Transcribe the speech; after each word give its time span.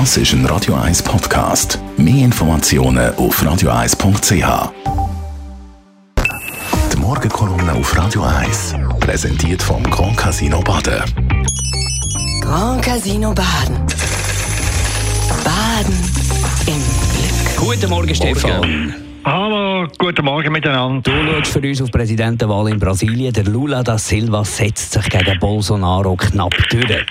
Das 0.00 0.16
ist 0.16 0.32
ein 0.32 0.44
Radio 0.46 0.74
1 0.74 1.04
Podcast. 1.04 1.78
Mehr 1.96 2.24
Informationen 2.24 3.14
auf 3.14 3.40
radio1.ch. 3.40 4.72
Die 6.92 6.96
Morgenkolumne 6.96 7.74
auf 7.74 7.96
Radio 7.96 8.24
1 8.24 8.74
präsentiert 8.98 9.62
vom 9.62 9.84
Grand 9.84 10.16
Casino 10.16 10.60
Baden. 10.62 11.04
Grand 12.40 12.82
Casino 12.82 13.32
Baden. 13.32 13.76
Baden 15.44 15.94
im 16.66 16.82
Glück. 17.12 17.56
Guten 17.56 17.88
Morgen, 17.88 18.14
Stefan. 18.16 18.94
Hallo, 19.24 19.86
guten 19.96 20.24
Morgen 20.24 20.50
miteinander. 20.50 21.08
Du 21.08 21.12
schaust 21.12 21.52
für 21.52 21.60
uns 21.60 21.80
auf 21.80 21.90
die 21.90 21.98
Präsidentenwahl 21.98 22.68
in 22.68 22.80
Brasilien. 22.80 23.32
Der 23.32 23.44
Lula 23.44 23.84
da 23.84 23.96
Silva 23.96 24.44
setzt 24.44 24.90
sich 24.90 25.08
gegen 25.08 25.38
Bolsonaro 25.38 26.16
knapp 26.16 26.52
durch. 26.68 27.06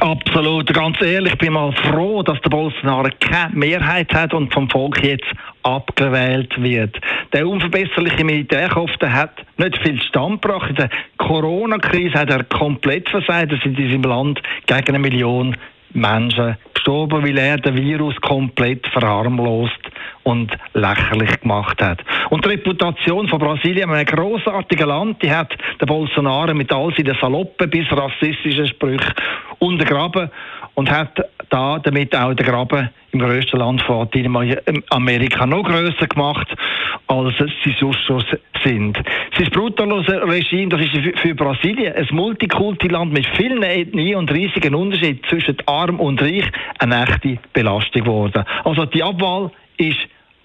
Absolut, 0.00 0.72
ganz 0.72 1.00
ehrlich, 1.00 1.32
ich 1.32 1.38
bin 1.38 1.54
mal 1.54 1.72
froh, 1.72 2.22
dass 2.22 2.40
der 2.42 2.50
Bolsonaro 2.50 3.08
keine 3.18 3.54
Mehrheit 3.54 4.12
hat 4.14 4.32
und 4.32 4.52
vom 4.54 4.70
Volk 4.70 5.02
jetzt 5.02 5.26
abgewählt 5.64 6.54
wird. 6.62 6.96
Der 7.32 7.46
unverbesserliche 7.46 8.24
Militärkopf 8.24 8.92
hat 9.02 9.44
nicht 9.56 9.76
viel 9.78 10.00
Stand 10.02 10.40
gebracht. 10.42 10.70
In 10.70 10.76
der 10.76 10.90
Corona-Krise 11.16 12.18
hat 12.18 12.30
er 12.30 12.44
komplett 12.44 13.08
versagt. 13.08 13.52
Es 13.52 13.60
sind 13.62 13.78
in 13.78 13.86
diesem 13.86 14.02
Land 14.02 14.40
gegen 14.66 14.88
eine 14.88 14.98
Million 15.00 15.56
Menschen 15.92 16.56
gestorben, 16.74 17.22
weil 17.22 17.38
er 17.38 17.56
den 17.56 17.76
Virus 17.76 18.14
komplett 18.20 18.86
verharmlost 18.88 19.80
und 20.22 20.56
lächerlich 20.74 21.40
gemacht 21.40 21.82
hat. 21.82 22.04
Und 22.30 22.44
die 22.44 22.50
Reputation 22.50 23.28
von 23.28 23.38
Brasilien, 23.38 23.90
einem 23.90 24.06
großartigen 24.06 24.88
Land, 24.88 25.22
die 25.22 25.30
hat 25.30 25.54
der 25.80 25.86
Bolsonaro 25.86 26.54
mit 26.54 26.72
all 26.72 26.94
seinen 26.94 27.16
saloppen 27.20 27.70
bis 27.70 27.90
rassistischen 27.90 28.68
Sprüchen 28.68 29.14
untergraben 29.58 30.30
und 30.74 30.90
hat 30.90 31.20
da 31.50 31.78
damit 31.78 32.14
auch 32.14 32.34
den 32.34 32.46
Graben 32.46 32.90
im 33.12 33.20
grössten 33.20 33.58
Land 33.58 33.82
von 33.82 34.00
Lateinamerika 34.00 35.46
noch 35.46 35.64
grösser 35.64 36.06
gemacht, 36.06 36.48
als 37.06 37.34
sie 37.64 37.74
sonst 37.80 38.00
schon 38.06 38.22
sind. 38.62 38.98
Sein 39.36 39.50
brutallose 39.50 40.22
Regime, 40.28 40.68
das 40.68 40.82
ist 40.82 41.18
für 41.18 41.34
Brasilien 41.34 41.94
ein 41.94 42.06
Multikulti-Land 42.10 43.12
mit 43.12 43.26
vielen 43.36 43.62
Ethnien 43.62 44.16
und 44.16 44.30
riesigen 44.30 44.74
Unterschieden 44.74 45.20
zwischen 45.28 45.56
arm 45.66 46.00
und 46.00 46.20
reich 46.20 46.44
eine 46.78 47.02
echte 47.02 47.38
Belastung 47.52 48.02
geworden. 48.02 48.44
Also 48.64 48.84
die 48.84 49.02
Abwahl 49.02 49.50
ist 49.78 49.98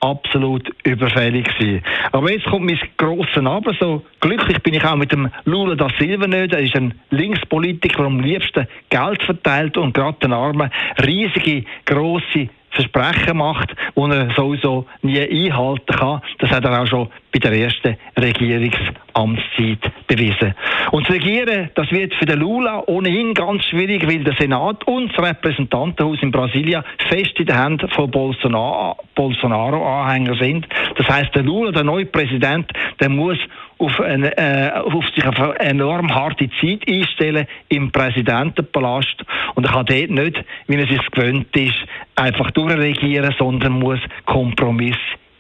absolut 0.04 0.70
überfällig 0.84 1.46
gewesen. 1.58 1.84
Aber 2.12 2.30
jetzt 2.32 2.46
kommt 2.46 2.66
mein 2.66 2.80
grosses 2.98 3.38
Aber. 3.38 3.74
So 3.80 4.04
glücklich 4.20 4.62
bin 4.62 4.74
ich 4.74 4.84
auch 4.84 4.96
mit 4.96 5.12
dem 5.12 5.30
Lula 5.46 5.76
da 5.76 5.88
Silva 5.98 6.28
nicht. 6.28 6.54
Er 6.54 6.60
ist 6.60 6.76
ein 6.76 6.94
Linkspolitiker, 7.10 7.98
der 7.98 8.06
am 8.06 8.20
liebsten 8.20 8.68
Geld 8.90 9.24
verteilt 9.24 9.78
und 9.78 9.94
gerade 9.94 10.18
den 10.22 10.34
Armen 10.34 10.70
riesige, 11.06 11.64
grosse 11.86 12.50
Versprechen 12.72 13.38
macht, 13.38 13.74
die 13.96 14.02
er 14.02 14.32
sowieso 14.36 14.86
nie 15.04 15.20
einhalten 15.20 15.96
kann. 15.96 16.22
Das 16.40 16.50
hat 16.50 16.66
er 16.66 16.82
auch 16.82 16.88
schon 16.88 17.08
bei 17.34 17.40
der 17.40 17.52
ersten 17.52 17.98
Regierungsamtszeit 18.18 19.92
bewiesen. 20.08 20.54
Und 20.92 21.08
das 21.08 21.16
Regieren, 21.16 21.72
das 21.74 21.92
wird 21.92 22.14
für 22.14 22.26
den 22.26 22.40
Lula 22.40 22.84
ohnehin 22.86 23.34
ganz 23.34 23.66
schwierig, 23.66 24.08
weil 24.08 24.24
der 24.24 24.36
Senat 24.36 24.86
und 24.86 25.12
das 25.12 25.26
Repräsentantenhaus 25.26 26.20
in 26.22 26.32
Brasilien 26.32 26.84
fest 27.10 27.40
in 27.40 27.48
den 27.48 27.60
Händen 27.60 27.90
von 27.90 28.12
Bolsonaro, 28.12 28.98
Bolsonaro-Anhängern 29.16 30.38
sind. 30.38 30.68
Das 30.96 31.08
heißt, 31.08 31.34
der 31.34 31.44
Lula, 31.44 31.72
der 31.72 31.84
neue 31.84 32.06
Präsident, 32.06 32.72
der 33.00 33.10
muss 33.10 33.40
auf, 33.80 34.00
eine, 34.00 34.38
äh, 34.38 34.72
auf 34.72 35.06
sich 35.16 35.26
auf 35.26 35.40
eine 35.40 35.60
enorm 35.60 36.14
harte 36.14 36.50
Zeit 36.62 36.88
einstellen 36.88 37.48
im 37.70 37.92
Präsidentenpalast 37.92 39.26
und 39.56 39.66
er 39.66 39.72
kann 39.72 39.86
dort 39.88 40.10
nicht, 40.10 40.46
wie 40.68 40.76
er 40.76 40.88
sich 40.88 41.12
gewöhnt 41.12 41.56
ist, 41.58 41.84
einfach 42.16 42.52
durchregieren, 42.52 43.34
sondern 43.40 43.74
muss 43.74 44.00
Kompromiss 44.26 44.98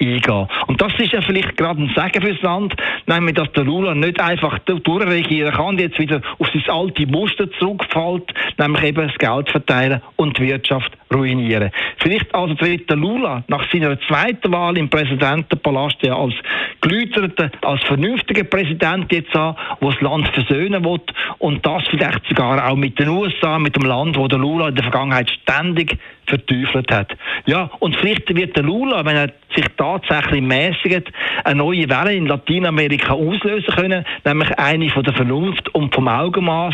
eingehen. 0.07 0.47
Und 0.67 0.81
das 0.81 0.93
ist 0.97 1.13
ja 1.13 1.21
vielleicht 1.21 1.57
gerade 1.57 1.81
ein 1.81 1.93
Segen 1.95 2.25
fürs 2.25 2.41
Land, 2.41 2.75
nämlich 3.07 3.35
dass 3.35 3.51
der 3.53 3.63
Lula 3.63 3.95
nicht 3.95 4.19
einfach 4.19 4.59
durchregieren 4.59 5.53
kann, 5.53 5.77
jetzt 5.77 5.99
wieder 5.99 6.21
auf 6.39 6.47
sein 6.47 6.63
alte 6.67 7.07
Muster 7.07 7.51
zurückfällt, 7.59 8.33
nämlich 8.57 8.83
eben 8.83 9.07
das 9.07 9.17
Geld 9.17 9.49
verteilen 9.49 10.01
und 10.15 10.37
die 10.37 10.43
Wirtschaft 10.43 10.91
ruinieren. 11.13 11.71
Vielleicht 11.97 12.33
also 12.33 12.53
tritt 12.55 12.89
der 12.89 12.97
Lula 12.97 13.43
nach 13.47 13.69
seiner 13.71 13.99
zweiten 14.01 14.51
Wahl 14.51 14.77
im 14.77 14.89
Präsidentenpalast 14.89 15.97
ja 16.01 16.15
als 16.15 16.33
geläuterter, 16.81 17.51
als 17.61 17.81
vernünftiger 17.83 18.43
Präsident 18.43 19.11
jetzt 19.11 19.35
an, 19.35 19.55
der 19.81 19.89
das 19.91 20.01
Land 20.01 20.27
versöhnen 20.29 20.83
will 20.83 20.99
und 21.39 21.65
das 21.65 21.83
vielleicht 21.89 22.25
sogar 22.27 22.69
auch 22.69 22.75
mit 22.75 22.99
den 22.99 23.09
USA, 23.09 23.59
mit 23.59 23.75
dem 23.75 23.83
Land, 23.83 24.17
wo 24.17 24.27
der 24.27 24.39
Lula 24.39 24.69
in 24.69 24.75
der 24.75 24.83
Vergangenheit 24.83 25.29
ständig 25.29 25.97
verteufelt 26.33 26.91
hat. 26.91 27.15
Ja, 27.45 27.69
und 27.79 27.95
vielleicht 27.95 28.33
wird 28.35 28.55
der 28.55 28.63
Lula, 28.63 29.05
wenn 29.05 29.15
er 29.15 29.31
sich 29.55 29.65
tatsächlich 29.77 30.41
mäßigt, 30.41 31.11
eine 31.43 31.55
neue 31.55 31.87
Welle 31.87 32.15
in 32.15 32.25
Lateinamerika 32.25 33.13
auslösen 33.13 33.73
können, 33.75 34.05
nämlich 34.25 34.57
eine 34.57 34.89
von 34.89 35.03
der 35.03 35.13
Vernunft 35.13 35.73
und 35.75 35.93
vom 35.93 36.07
Augenmaß, 36.07 36.73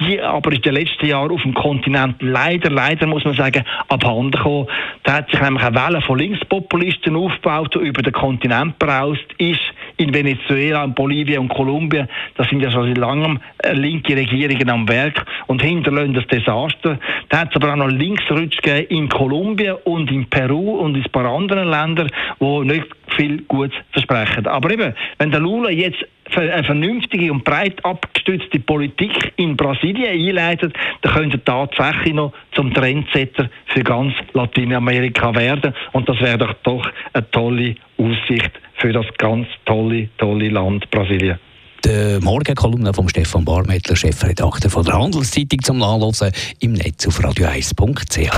die 0.00 0.20
aber 0.20 0.52
in 0.52 0.62
den 0.62 0.74
letzten 0.74 1.06
Jahren 1.06 1.30
auf 1.30 1.42
dem 1.42 1.54
Kontinent 1.54 2.16
leider, 2.20 2.70
leider 2.70 3.06
muss 3.06 3.24
man 3.24 3.34
sagen, 3.34 3.64
abhanden 3.88 4.32
gekommen. 4.32 4.66
Da 5.04 5.18
hat 5.18 5.30
sich 5.30 5.40
nämlich 5.40 5.62
eine 5.62 5.76
Welle 5.76 6.00
von 6.00 6.18
Linkspopulisten 6.18 7.14
aufgebaut, 7.14 7.74
die 7.74 7.86
über 7.86 8.02
den 8.02 8.12
Kontinent 8.12 8.78
braust, 8.78 9.26
ist 9.38 9.60
in 9.96 10.12
Venezuela, 10.12 10.84
in 10.84 10.94
Bolivien 10.94 11.40
und 11.40 11.48
Kolumbien, 11.48 12.08
da 12.36 12.44
sind 12.44 12.60
ja 12.60 12.70
schon 12.70 12.88
seit 12.88 12.98
langem 12.98 13.38
äh, 13.58 13.72
linke 13.72 14.16
Regierungen 14.16 14.68
am 14.68 14.88
Werk 14.88 15.24
und 15.46 15.62
hinterlassen 15.62 16.14
das 16.14 16.26
Desaster. 16.26 16.98
Da 17.28 17.40
hat 17.40 17.50
es 17.50 17.56
aber 17.56 17.72
auch 17.72 17.76
noch 17.76 17.88
Linksrutsch 17.88 18.60
gegeben 18.62 18.86
in 18.88 19.08
Kolumbien 19.08 19.76
und 19.84 20.10
in 20.10 20.26
Peru 20.26 20.76
und 20.76 20.96
in 20.96 21.02
ein 21.02 21.10
paar 21.10 21.26
anderen 21.26 21.70
Ländern, 21.70 22.10
wo 22.38 22.62
nicht 22.62 22.86
viel 23.16 23.42
Gutes 23.42 23.76
versprechen. 23.92 24.46
Aber 24.46 24.70
eben, 24.70 24.94
wenn 25.18 25.30
der 25.30 25.40
Lula 25.40 25.70
jetzt 25.70 26.04
eine 26.34 26.64
vernünftige 26.64 27.32
und 27.32 27.44
breit 27.44 27.84
abgestützte 27.84 28.58
Politik 28.60 29.32
in 29.36 29.56
Brasilien 29.56 30.28
einleitet, 30.28 30.74
dann 31.02 31.12
könnte 31.12 31.40
er 31.44 31.44
tatsächlich 31.44 32.14
noch 32.14 32.32
zum 32.54 32.72
Trendsetter 32.74 33.48
für 33.66 33.82
ganz 33.82 34.12
Lateinamerika 34.32 35.34
werden. 35.34 35.72
Und 35.92 36.08
das 36.08 36.20
wäre 36.20 36.38
doch 36.38 36.54
doch 36.62 36.90
eine 37.12 37.30
tolle 37.30 37.74
Aussicht 37.98 38.50
für 38.74 38.92
das 38.92 39.06
ganz 39.18 39.46
tolle, 39.64 40.08
tolle 40.18 40.48
Land 40.48 40.90
Brasilien. 40.90 41.38
Die 41.84 42.18
Morgenkolumne 42.20 42.92
von 42.92 43.08
Stefan 43.08 43.44
Barmettler, 43.44 43.94
Chefredakteur 43.94 44.70
von 44.70 44.84
der 44.84 44.98
Handelszeitung 44.98 45.62
zum 45.62 45.78
Nachlesen 45.78 46.32
im 46.60 46.72
Netz 46.72 47.06
auf 47.06 47.20
radio1.ch. 47.20 48.30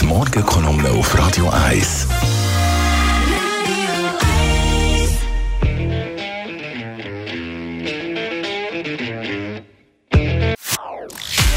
Die 0.00 0.04
Morgenkolumne 0.04 0.90
auf 0.90 1.18
Radio 1.18 1.48
1. 1.48 2.35